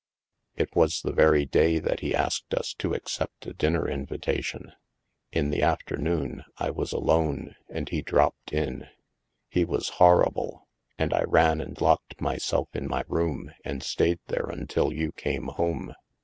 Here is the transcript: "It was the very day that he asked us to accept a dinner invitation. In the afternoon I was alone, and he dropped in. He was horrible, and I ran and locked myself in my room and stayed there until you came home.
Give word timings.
"It 0.55 0.75
was 0.75 1.03
the 1.03 1.13
very 1.13 1.45
day 1.45 1.77
that 1.77 1.99
he 1.99 2.15
asked 2.15 2.55
us 2.55 2.73
to 2.79 2.95
accept 2.95 3.45
a 3.45 3.53
dinner 3.53 3.87
invitation. 3.87 4.73
In 5.31 5.51
the 5.51 5.61
afternoon 5.61 6.43
I 6.57 6.71
was 6.71 6.91
alone, 6.91 7.53
and 7.69 7.87
he 7.87 8.01
dropped 8.01 8.51
in. 8.51 8.87
He 9.47 9.63
was 9.63 9.89
horrible, 10.01 10.67
and 10.97 11.13
I 11.13 11.21
ran 11.25 11.61
and 11.61 11.79
locked 11.79 12.19
myself 12.19 12.75
in 12.75 12.87
my 12.87 13.03
room 13.07 13.51
and 13.63 13.83
stayed 13.83 14.17
there 14.25 14.47
until 14.47 14.91
you 14.91 15.11
came 15.11 15.49
home. 15.49 15.93